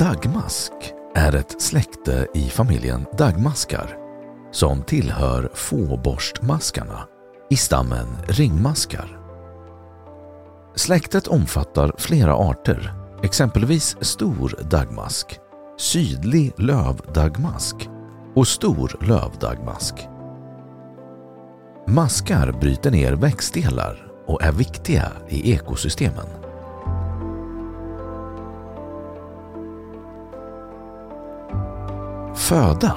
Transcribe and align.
Dagmask 0.00 0.72
är 1.14 1.34
ett 1.34 1.62
släkte 1.62 2.26
i 2.34 2.48
familjen 2.48 3.06
dagmaskar 3.18 3.96
som 4.52 4.82
tillhör 4.82 5.50
fåborstmaskarna 5.54 7.06
i 7.50 7.56
stammen 7.56 8.06
ringmaskar. 8.28 9.20
Släktet 10.74 11.26
omfattar 11.26 11.92
flera 11.98 12.34
arter, 12.34 12.94
exempelvis 13.22 13.96
stor 14.00 14.54
dagmask, 14.70 15.38
sydlig 15.78 16.52
lövdagmask 16.56 17.76
och 18.34 18.48
stor 18.48 18.96
lövdagmask. 19.00 19.94
Maskar 21.88 22.52
bryter 22.52 22.90
ner 22.90 23.12
växtdelar 23.12 24.12
och 24.26 24.42
är 24.42 24.52
viktiga 24.52 25.12
i 25.28 25.52
ekosystemen. 25.52 26.39
Föda 32.50 32.94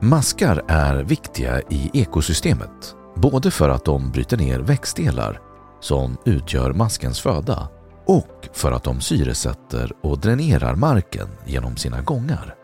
Maskar 0.00 0.64
är 0.68 1.04
viktiga 1.04 1.60
i 1.60 1.90
ekosystemet, 1.92 2.96
både 3.16 3.50
för 3.50 3.68
att 3.68 3.84
de 3.84 4.10
bryter 4.10 4.36
ner 4.36 4.60
växtdelar 4.60 5.40
som 5.80 6.16
utgör 6.24 6.72
maskens 6.72 7.20
föda 7.20 7.68
och 8.06 8.48
för 8.52 8.72
att 8.72 8.84
de 8.84 9.00
syresätter 9.00 9.92
och 10.02 10.18
dränerar 10.18 10.74
marken 10.74 11.28
genom 11.46 11.76
sina 11.76 12.02
gångar. 12.02 12.54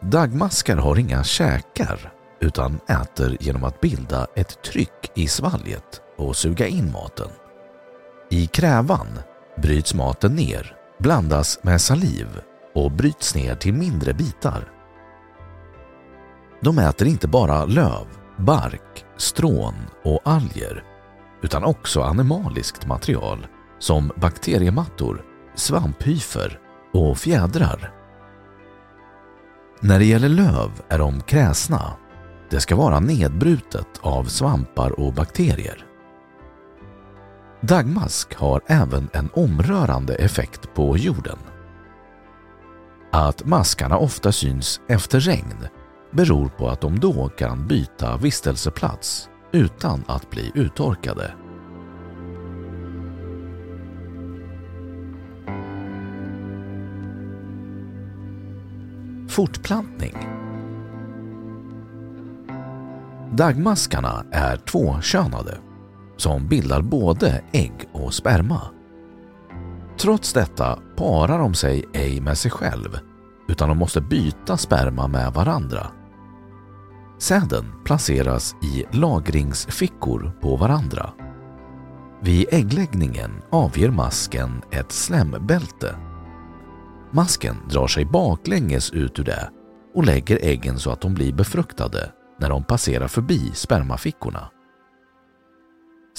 Dagmaskar 0.00 0.76
har 0.76 0.98
inga 0.98 1.24
käkar 1.24 2.12
utan 2.40 2.80
äter 2.88 3.36
genom 3.40 3.64
att 3.64 3.80
bilda 3.80 4.26
ett 4.36 4.62
tryck 4.62 5.10
i 5.14 5.28
svalget 5.28 6.00
och 6.18 6.36
suga 6.36 6.66
in 6.66 6.92
maten. 6.92 7.30
I 8.30 8.46
krävan 8.46 9.08
bryts 9.62 9.94
maten 9.94 10.34
ner, 10.34 10.77
blandas 10.98 11.58
med 11.62 11.80
saliv 11.80 12.26
och 12.74 12.92
bryts 12.92 13.34
ner 13.34 13.54
till 13.54 13.74
mindre 13.74 14.14
bitar. 14.14 14.72
De 16.60 16.78
äter 16.78 17.08
inte 17.08 17.28
bara 17.28 17.64
löv, 17.64 18.06
bark, 18.36 19.04
strån 19.16 19.74
och 20.04 20.20
alger 20.24 20.84
utan 21.42 21.64
också 21.64 22.02
animaliskt 22.02 22.86
material 22.86 23.46
som 23.78 24.12
bakteriemattor, 24.16 25.24
svamphyfer 25.54 26.60
och 26.92 27.18
fjädrar. 27.18 27.92
När 29.80 29.98
det 29.98 30.04
gäller 30.04 30.28
löv 30.28 30.70
är 30.88 30.98
de 30.98 31.20
kräsna. 31.20 31.92
Det 32.50 32.60
ska 32.60 32.76
vara 32.76 33.00
nedbrutet 33.00 33.88
av 34.00 34.24
svampar 34.24 35.00
och 35.00 35.12
bakterier. 35.12 35.87
Dagmask 37.60 38.34
har 38.34 38.60
även 38.66 39.08
en 39.12 39.30
omrörande 39.34 40.14
effekt 40.14 40.74
på 40.74 40.96
jorden. 40.96 41.38
Att 43.12 43.44
maskarna 43.44 43.98
ofta 43.98 44.32
syns 44.32 44.80
efter 44.88 45.20
regn 45.20 45.66
beror 46.10 46.48
på 46.48 46.68
att 46.68 46.80
de 46.80 47.00
då 47.00 47.28
kan 47.28 47.66
byta 47.68 48.16
vistelseplats 48.16 49.28
utan 49.52 50.04
att 50.06 50.30
bli 50.30 50.52
uttorkade. 50.54 51.34
Fortplantning 59.28 60.16
Dagmaskarna 63.32 64.24
är 64.32 64.56
tvåkönade 64.56 65.58
som 66.18 66.48
bildar 66.48 66.82
både 66.82 67.42
ägg 67.52 67.88
och 67.92 68.14
sperma. 68.14 68.60
Trots 69.98 70.32
detta 70.32 70.78
parar 70.96 71.38
de 71.38 71.54
sig 71.54 71.84
ej 71.92 72.20
med 72.20 72.38
sig 72.38 72.50
själv 72.50 72.98
utan 73.48 73.68
de 73.68 73.78
måste 73.78 74.00
byta 74.00 74.56
sperma 74.56 75.06
med 75.08 75.32
varandra. 75.32 75.86
Säden 77.18 77.64
placeras 77.84 78.56
i 78.62 78.84
lagringsfickor 78.96 80.32
på 80.40 80.56
varandra. 80.56 81.10
Vid 82.22 82.46
äggläggningen 82.50 83.30
avger 83.50 83.90
masken 83.90 84.62
ett 84.70 84.92
slämbälte. 84.92 85.96
Masken 87.10 87.56
drar 87.70 87.86
sig 87.86 88.04
baklänges 88.04 88.90
ut 88.90 89.18
ur 89.18 89.24
det 89.24 89.50
och 89.94 90.06
lägger 90.06 90.38
äggen 90.42 90.78
så 90.78 90.90
att 90.90 91.00
de 91.00 91.14
blir 91.14 91.32
befruktade 91.32 92.12
när 92.40 92.48
de 92.48 92.64
passerar 92.64 93.08
förbi 93.08 93.50
spermafickorna. 93.54 94.50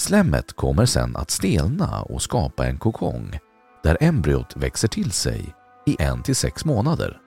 Slemmet 0.00 0.52
kommer 0.52 0.86
sedan 0.86 1.16
att 1.16 1.30
stelna 1.30 2.02
och 2.02 2.22
skapa 2.22 2.66
en 2.66 2.78
kokong 2.78 3.38
där 3.82 3.96
embryot 4.00 4.56
växer 4.56 4.88
till 4.88 5.10
sig 5.10 5.54
i 5.86 5.96
en 6.02 6.22
till 6.22 6.36
sex 6.36 6.64
månader. 6.64 7.18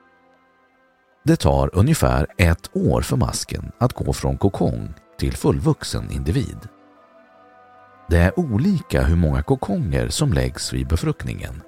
Det 1.24 1.36
tar 1.36 1.70
ungefär 1.74 2.28
ett 2.38 2.76
år 2.76 3.02
för 3.02 3.18
masken 3.18 3.72
att 3.80 3.94
gå 3.94 4.14
från 4.14 4.38
kokong 4.38 4.94
till 5.20 5.34
fullvuxen 5.34 6.12
individ. 6.12 6.58
Det 8.10 8.18
är 8.18 8.40
olika 8.40 9.04
hur 9.04 9.16
många 9.16 9.44
kokonger 9.44 10.10
som 10.10 10.34
läggs 10.34 10.74
vid 10.74 10.88
befruktningen. 10.88 11.62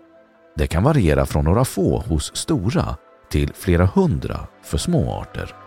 Det 0.55 0.67
kan 0.67 0.83
variera 0.83 1.25
från 1.25 1.45
några 1.45 1.65
få 1.65 1.99
hos 1.99 2.35
stora 2.35 2.95
till 3.29 3.53
flera 3.53 3.85
hundra 3.85 4.47
för 4.63 4.77
små 4.77 5.13
arter. 5.13 5.64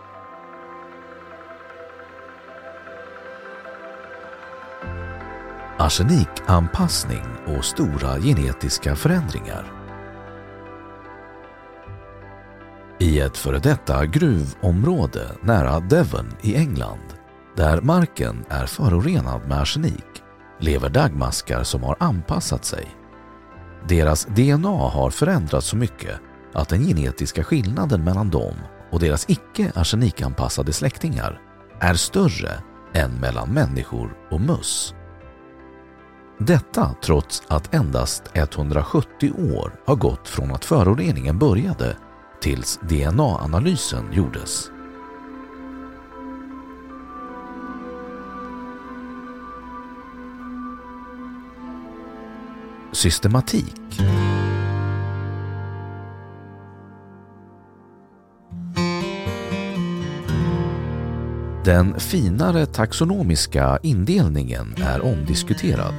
Arsenikanpassning 5.81 7.25
och 7.47 7.65
stora 7.65 8.19
genetiska 8.19 8.95
förändringar. 8.95 9.71
I 12.99 13.19
ett 13.19 13.37
före 13.37 13.59
detta 13.59 14.05
gruvområde 14.05 15.31
nära 15.41 15.79
Devon 15.79 16.33
i 16.41 16.55
England, 16.55 17.13
där 17.55 17.81
marken 17.81 18.45
är 18.49 18.65
förorenad 18.65 19.47
med 19.47 19.61
arsenik, 19.61 20.23
lever 20.59 20.89
dagmaskar 20.89 21.63
som 21.63 21.83
har 21.83 21.95
anpassat 21.99 22.65
sig. 22.65 22.87
Deras 23.87 24.25
DNA 24.25 24.89
har 24.89 25.09
förändrats 25.09 25.67
så 25.67 25.75
mycket 25.75 26.19
att 26.53 26.69
den 26.69 26.87
genetiska 26.87 27.43
skillnaden 27.43 28.03
mellan 28.03 28.29
dem 28.29 28.55
och 28.91 28.99
deras 28.99 29.25
icke 29.29 29.71
arsenikanpassade 29.75 30.73
släktingar 30.73 31.41
är 31.79 31.93
större 31.93 32.51
än 32.93 33.11
mellan 33.11 33.49
människor 33.49 34.17
och 34.31 34.41
möss. 34.41 34.93
Detta 36.41 36.95
trots 37.01 37.43
att 37.47 37.73
endast 37.73 38.23
170 38.33 39.31
år 39.53 39.79
har 39.85 39.95
gått 39.95 40.27
från 40.27 40.51
att 40.51 40.65
föroreningen 40.65 41.37
började 41.39 41.97
tills 42.41 42.79
DNA-analysen 42.81 44.13
gjordes. 44.13 44.71
Systematik 52.91 53.99
Den 61.69 61.99
finare 61.99 62.65
taxonomiska 62.65 63.79
indelningen 63.83 64.75
är 64.77 65.01
omdiskuterad. 65.01 65.93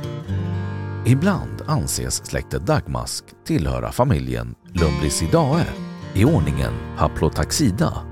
Ibland 1.07 1.63
anses 1.67 2.27
släktet 2.27 2.67
dagmask 2.67 3.25
tillhöra 3.47 3.93
familjen 3.93 4.55
Lumbricidae 4.73 5.65
i 6.15 6.25
ordningen 6.25 6.73
Haplotaxida. 6.97 8.03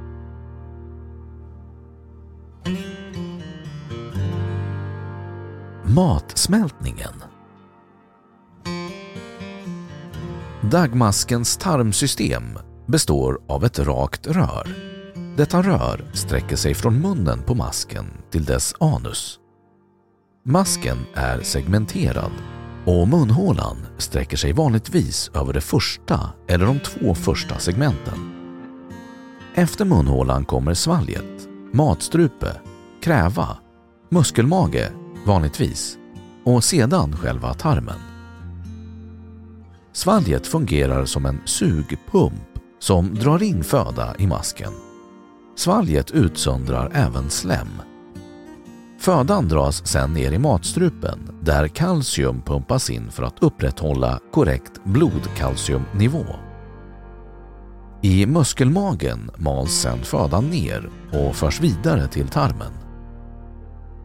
Matsmältningen 5.84 7.14
Dagmaskens 10.62 11.56
tarmsystem 11.56 12.58
består 12.86 13.40
av 13.48 13.64
ett 13.64 13.78
rakt 13.78 14.26
rör. 14.26 14.97
Detta 15.38 15.62
rör 15.62 16.04
sträcker 16.12 16.56
sig 16.56 16.74
från 16.74 17.00
munnen 17.00 17.42
på 17.42 17.54
masken 17.54 18.04
till 18.30 18.44
dess 18.44 18.74
anus. 18.80 19.38
Masken 20.44 20.98
är 21.14 21.40
segmenterad 21.40 22.32
och 22.84 23.08
munhålan 23.08 23.76
sträcker 23.98 24.36
sig 24.36 24.52
vanligtvis 24.52 25.30
över 25.34 25.52
det 25.52 25.60
första 25.60 26.20
eller 26.48 26.66
de 26.66 26.80
två 26.80 27.14
första 27.14 27.58
segmenten. 27.58 28.18
Efter 29.54 29.84
munhålan 29.84 30.44
kommer 30.44 30.74
svalget, 30.74 31.48
matstrupe, 31.72 32.52
kräva, 33.02 33.58
muskelmage 34.10 34.88
vanligtvis 35.26 35.98
och 36.44 36.64
sedan 36.64 37.16
själva 37.16 37.54
tarmen. 37.54 38.00
Svalget 39.92 40.46
fungerar 40.46 41.04
som 41.04 41.26
en 41.26 41.40
sugpump 41.44 42.58
som 42.78 43.14
drar 43.14 43.42
in 43.42 43.64
föda 43.64 44.16
i 44.18 44.26
masken. 44.26 44.87
Svalget 45.58 46.10
utsöndrar 46.10 46.90
även 46.94 47.30
slem 47.30 47.68
Födan 48.98 49.48
dras 49.48 49.86
sedan 49.86 50.12
ner 50.12 50.32
i 50.32 50.38
matstrupen 50.38 51.38
där 51.42 51.68
kalcium 51.68 52.42
pumpas 52.42 52.90
in 52.90 53.10
för 53.10 53.22
att 53.22 53.42
upprätthålla 53.42 54.20
korrekt 54.32 54.84
blodkalciumnivå. 54.84 56.24
I 58.02 58.26
muskelmagen 58.26 59.30
mals 59.36 59.72
sedan 59.72 59.98
födan 59.98 60.44
ner 60.44 60.90
och 61.12 61.36
förs 61.36 61.60
vidare 61.60 62.08
till 62.08 62.28
tarmen. 62.28 62.72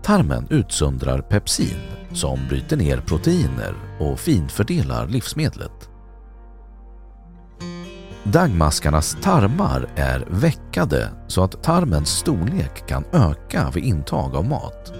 Tarmen 0.04 0.48
utsöndrar 0.50 1.22
pepsin 1.22 1.80
som 2.14 2.48
bryter 2.48 2.78
ner 2.78 2.98
proteiner 2.98 3.76
och 4.00 4.20
finfördelar 4.20 5.08
livsmedlet. 5.08 5.93
Dagmaskarnas 8.24 9.18
tarmar 9.22 9.88
är 9.96 10.26
veckade 10.30 11.10
så 11.28 11.44
att 11.44 11.64
tarmens 11.64 12.10
storlek 12.10 12.88
kan 12.88 13.04
öka 13.12 13.72
vid 13.74 13.84
intag 13.84 14.36
av 14.36 14.46
mat. 14.46 14.94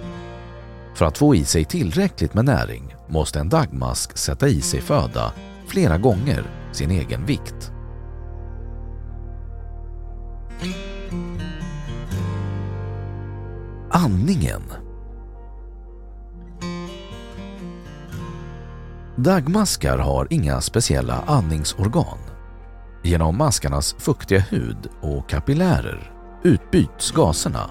För 0.94 1.04
att 1.04 1.18
få 1.18 1.34
i 1.34 1.44
sig 1.44 1.64
tillräckligt 1.64 2.34
med 2.34 2.44
näring 2.44 2.96
måste 3.08 3.40
en 3.40 3.48
dagmask 3.48 4.18
sätta 4.18 4.48
i 4.48 4.60
sig 4.60 4.80
föda 4.80 5.32
flera 5.66 5.98
gånger 5.98 6.44
sin 6.72 6.90
egen 6.90 7.26
vikt. 7.26 7.72
Andningen 13.90 14.62
Dagmaskar 19.16 19.98
har 19.98 20.26
inga 20.30 20.60
speciella 20.60 21.24
andningsorgan. 21.26 22.33
Genom 23.06 23.36
maskarnas 23.36 23.96
fuktiga 23.98 24.40
hud 24.40 24.88
och 25.00 25.28
kapillärer 25.28 26.12
utbyts 26.42 27.10
gaserna 27.10 27.70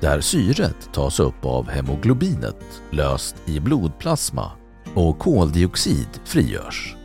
där 0.00 0.20
syret 0.20 0.92
tas 0.92 1.20
upp 1.20 1.44
av 1.44 1.68
hemoglobinet 1.68 2.82
löst 2.90 3.36
i 3.44 3.60
blodplasma 3.60 4.52
och 4.94 5.18
koldioxid 5.18 6.08
frigörs. 6.24 6.96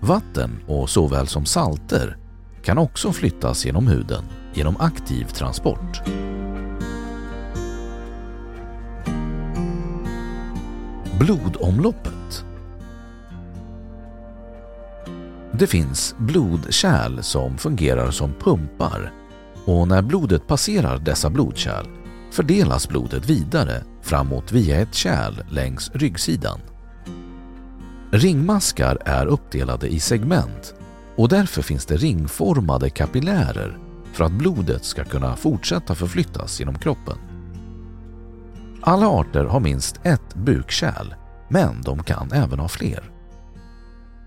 Vatten 0.00 0.64
och 0.66 0.90
såväl 0.90 1.26
som 1.26 1.44
salter 1.44 2.16
kan 2.62 2.78
också 2.78 3.12
flyttas 3.12 3.64
genom 3.66 3.86
huden 3.86 4.24
genom 4.54 4.76
aktiv 4.76 5.24
transport. 5.24 6.02
Blodomloppet 11.18 12.17
Det 15.58 15.66
finns 15.66 16.14
blodkärl 16.18 17.22
som 17.22 17.58
fungerar 17.58 18.10
som 18.10 18.32
pumpar 18.32 19.12
och 19.64 19.88
när 19.88 20.02
blodet 20.02 20.46
passerar 20.46 20.98
dessa 20.98 21.30
blodkärl 21.30 21.86
fördelas 22.32 22.88
blodet 22.88 23.30
vidare 23.30 23.84
framåt 24.02 24.52
via 24.52 24.80
ett 24.80 24.94
kärl 24.94 25.34
längs 25.50 25.90
ryggsidan. 25.94 26.60
Ringmaskar 28.10 28.98
är 29.04 29.26
uppdelade 29.26 29.88
i 29.88 30.00
segment 30.00 30.74
och 31.16 31.28
därför 31.28 31.62
finns 31.62 31.86
det 31.86 31.96
ringformade 31.96 32.90
kapillärer 32.90 33.78
för 34.12 34.24
att 34.24 34.32
blodet 34.32 34.84
ska 34.84 35.04
kunna 35.04 35.36
fortsätta 35.36 35.94
förflyttas 35.94 36.60
genom 36.60 36.78
kroppen. 36.78 37.18
Alla 38.80 39.08
arter 39.08 39.44
har 39.44 39.60
minst 39.60 40.00
ett 40.02 40.34
bukkärl, 40.34 41.14
men 41.48 41.82
de 41.82 42.02
kan 42.02 42.32
även 42.32 42.58
ha 42.58 42.68
fler. 42.68 43.17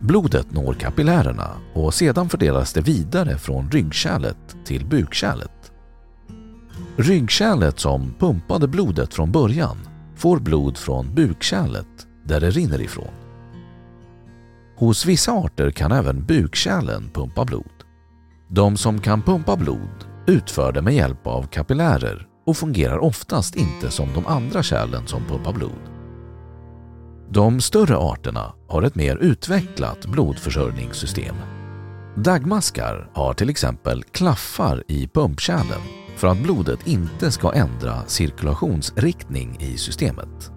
Blodet 0.01 0.51
når 0.51 0.73
kapillärerna 0.73 1.49
och 1.73 1.93
sedan 1.93 2.29
fördelas 2.29 2.73
det 2.73 2.81
vidare 2.81 3.37
från 3.37 3.71
ryggkärlet 3.71 4.55
till 4.65 4.85
bukkärlet. 4.85 5.71
Ryggkärlet 6.97 7.79
som 7.79 8.13
pumpade 8.19 8.67
blodet 8.67 9.13
från 9.13 9.31
början 9.31 9.77
får 10.15 10.39
blod 10.39 10.77
från 10.77 11.15
bukkärlet 11.15 12.07
där 12.25 12.39
det 12.39 12.49
rinner 12.49 12.81
ifrån. 12.81 13.13
Hos 14.77 15.05
vissa 15.05 15.31
arter 15.31 15.71
kan 15.71 15.91
även 15.91 16.25
bukkärlen 16.25 17.09
pumpa 17.13 17.45
blod. 17.45 17.83
De 18.49 18.77
som 18.77 19.01
kan 19.01 19.21
pumpa 19.21 19.55
blod 19.55 20.05
utför 20.27 20.71
det 20.71 20.81
med 20.81 20.95
hjälp 20.95 21.27
av 21.27 21.47
kapillärer 21.47 22.27
och 22.45 22.57
fungerar 22.57 22.97
oftast 22.97 23.55
inte 23.55 23.91
som 23.91 24.13
de 24.13 24.27
andra 24.27 24.63
kärlen 24.63 25.07
som 25.07 25.25
pumpar 25.25 25.53
blod. 25.53 25.90
De 27.33 27.61
större 27.61 27.97
arterna 27.97 28.53
har 28.67 28.83
ett 28.83 28.95
mer 28.95 29.15
utvecklat 29.15 30.05
blodförsörjningssystem. 30.05 31.35
Dagmaskar 32.15 33.09
har 33.13 33.33
till 33.33 33.49
exempel 33.49 34.03
klaffar 34.03 34.83
i 34.87 35.07
pumpkärlen 35.07 35.81
för 36.15 36.27
att 36.27 36.43
blodet 36.43 36.87
inte 36.87 37.31
ska 37.31 37.53
ändra 37.53 38.05
cirkulationsriktning 38.07 39.57
i 39.59 39.77
systemet. 39.77 40.51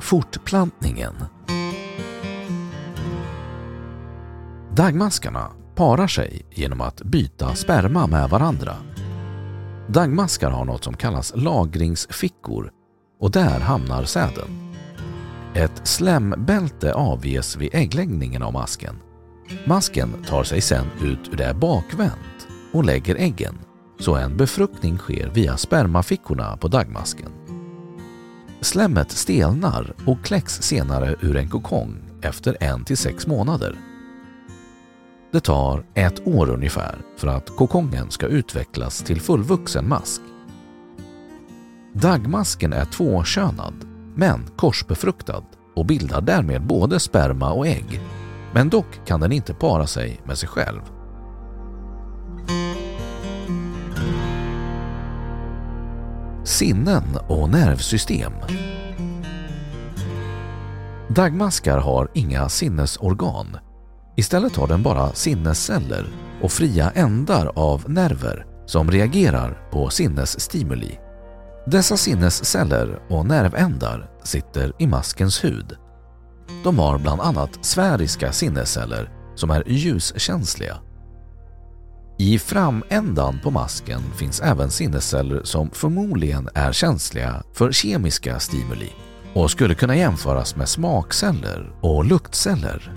Fortplantningen 0.00 1.14
Dagmaskarna 4.70 5.50
parar 5.74 6.06
sig 6.06 6.46
genom 6.50 6.80
att 6.80 7.02
byta 7.02 7.54
sperma 7.54 8.06
med 8.06 8.30
varandra 8.30 8.76
Dagmaskar 9.92 10.50
har 10.50 10.64
något 10.64 10.84
som 10.84 10.96
kallas 10.96 11.32
lagringsfickor 11.36 12.70
och 13.20 13.30
där 13.30 13.60
hamnar 13.60 14.04
säden. 14.04 14.74
Ett 15.54 15.86
slämbälte 15.86 16.94
avges 16.94 17.56
vid 17.56 17.74
äggläggningen 17.74 18.42
av 18.42 18.52
masken. 18.52 18.96
Masken 19.66 20.24
tar 20.28 20.44
sig 20.44 20.60
sedan 20.60 20.86
ut 21.02 21.28
ur 21.32 21.36
det 21.36 21.54
bakvänt 21.54 22.48
och 22.72 22.84
lägger 22.84 23.16
äggen 23.16 23.58
så 23.98 24.14
en 24.14 24.36
befruktning 24.36 24.98
sker 24.98 25.28
via 25.28 25.56
spermafickorna 25.56 26.56
på 26.56 26.68
dagmasken. 26.68 27.30
Slemmet 28.60 29.10
stelnar 29.10 29.94
och 30.06 30.24
kläcks 30.24 30.62
senare 30.62 31.16
ur 31.20 31.36
en 31.36 31.48
kokong 31.48 31.96
efter 32.22 32.56
en 32.60 32.84
till 32.84 32.96
sex 32.96 33.26
månader. 33.26 33.91
Det 35.32 35.40
tar 35.40 35.84
ett 35.94 36.26
år 36.26 36.50
ungefär 36.50 36.98
för 37.16 37.28
att 37.28 37.56
kokongen 37.56 38.10
ska 38.10 38.26
utvecklas 38.26 39.02
till 39.02 39.20
fullvuxen 39.20 39.88
mask. 39.88 40.20
Dagmasken 41.92 42.72
är 42.72 42.84
tvåkönad 42.84 43.74
men 44.14 44.46
korsbefruktad 44.56 45.44
och 45.76 45.86
bildar 45.86 46.20
därmed 46.20 46.66
både 46.66 47.00
sperma 47.00 47.52
och 47.52 47.66
ägg. 47.66 48.00
Men 48.54 48.68
dock 48.68 49.06
kan 49.06 49.20
den 49.20 49.32
inte 49.32 49.54
para 49.54 49.86
sig 49.86 50.20
med 50.24 50.38
sig 50.38 50.48
själv. 50.48 50.80
Sinnen 56.44 57.04
och 57.28 57.50
nervsystem 57.50 58.32
Dagmaskar 61.08 61.78
har 61.78 62.08
inga 62.14 62.48
sinnesorgan. 62.48 63.56
Istället 64.16 64.56
har 64.56 64.66
den 64.66 64.82
bara 64.82 65.12
sinnesceller 65.12 66.06
och 66.42 66.52
fria 66.52 66.90
ändar 66.90 67.52
av 67.54 67.90
nerver 67.90 68.46
som 68.66 68.90
reagerar 68.90 69.70
på 69.70 69.90
sinnesstimuli. 69.90 70.98
Dessa 71.66 71.96
sinnesceller 71.96 73.02
och 73.08 73.26
nervändar 73.26 74.10
sitter 74.24 74.72
i 74.78 74.86
maskens 74.86 75.44
hud. 75.44 75.76
De 76.64 76.78
har 76.78 76.98
bland 76.98 77.20
annat 77.20 77.64
sfäriska 77.64 78.32
sinnesceller 78.32 79.10
som 79.34 79.50
är 79.50 79.68
ljuskänsliga. 79.68 80.78
I 82.18 82.38
framändan 82.38 83.38
på 83.42 83.50
masken 83.50 84.00
finns 84.16 84.40
även 84.40 84.70
sinnesceller 84.70 85.40
som 85.44 85.70
förmodligen 85.70 86.48
är 86.54 86.72
känsliga 86.72 87.42
för 87.52 87.72
kemiska 87.72 88.38
stimuli 88.38 88.92
och 89.34 89.50
skulle 89.50 89.74
kunna 89.74 89.96
jämföras 89.96 90.56
med 90.56 90.68
smakceller 90.68 91.72
och 91.80 92.04
luktceller. 92.04 92.92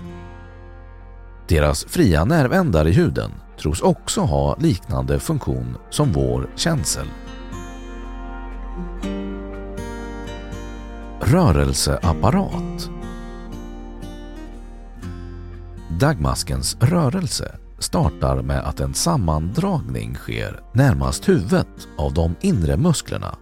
Deras 1.48 1.84
fria 1.84 2.24
nervändar 2.24 2.86
i 2.86 2.92
huden 2.92 3.30
tros 3.60 3.82
också 3.82 4.20
ha 4.20 4.56
liknande 4.56 5.20
funktion 5.20 5.76
som 5.90 6.12
vår 6.12 6.50
känsel. 6.56 7.06
Rörelseapparat 11.20 12.90
Dagmaskens 16.00 16.76
rörelse 16.80 17.58
startar 17.78 18.42
med 18.42 18.60
att 18.60 18.80
en 18.80 18.94
sammandragning 18.94 20.14
sker 20.14 20.60
närmast 20.72 21.28
huvudet 21.28 21.88
av 21.98 22.14
de 22.14 22.34
inre 22.40 22.76
musklerna. 22.76 23.36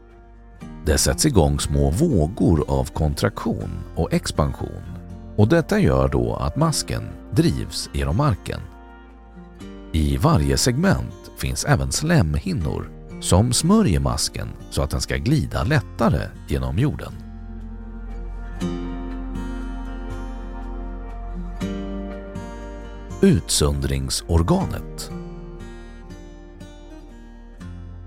Det 0.86 0.98
sätts 0.98 1.26
igång 1.26 1.60
små 1.60 1.90
vågor 1.90 2.64
av 2.68 2.84
kontraktion 2.84 3.70
och 3.96 4.12
expansion 4.12 4.93
och 5.36 5.48
detta 5.48 5.78
gör 5.78 6.08
då 6.08 6.36
att 6.36 6.56
masken 6.56 7.02
drivs 7.30 7.90
genom 7.92 8.16
marken. 8.16 8.60
I 9.92 10.16
varje 10.16 10.56
segment 10.56 11.30
finns 11.38 11.64
även 11.64 11.92
slemhinnor 11.92 12.90
som 13.20 13.52
smörjer 13.52 14.00
masken 14.00 14.48
så 14.70 14.82
att 14.82 14.90
den 14.90 15.00
ska 15.00 15.16
glida 15.16 15.64
lättare 15.64 16.28
genom 16.48 16.78
jorden. 16.78 17.12
Utsöndringsorganet 23.22 25.10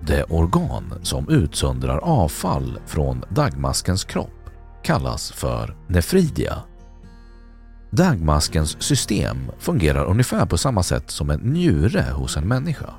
Det 0.08 0.24
organ 0.24 0.94
som 1.02 1.30
utsöndrar 1.30 1.98
avfall 1.98 2.80
från 2.86 3.24
dagmaskens 3.30 4.04
kropp 4.04 4.50
kallas 4.84 5.32
för 5.32 5.76
nefridia. 5.88 6.64
Dagmaskens 7.98 8.84
system 8.84 9.38
fungerar 9.60 10.06
ungefär 10.06 10.46
på 10.46 10.58
samma 10.58 10.84
sätt 10.84 11.12
som 11.12 11.30
en 11.30 11.40
njure 11.40 12.06
hos 12.14 12.38
en 12.38 12.48
människa. 12.48 12.94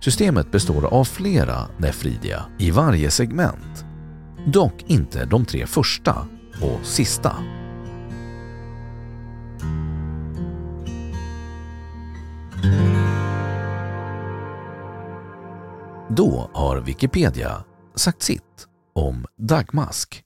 Systemet 0.00 0.50
består 0.50 0.84
av 0.84 1.04
flera 1.04 1.68
nefridia 1.78 2.42
i 2.58 2.70
varje 2.70 3.10
segment, 3.10 3.84
dock 4.46 4.84
inte 4.86 5.24
de 5.24 5.44
tre 5.44 5.66
första 5.66 6.26
och 6.62 6.86
sista. 6.86 7.36
Då 16.08 16.50
har 16.52 16.80
Wikipedia 16.80 17.64
sagt 17.94 18.22
sitt 18.22 18.66
om 18.94 19.26
dagmask. 19.38 20.25